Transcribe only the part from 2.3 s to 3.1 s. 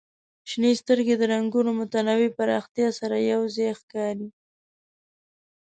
پراختیا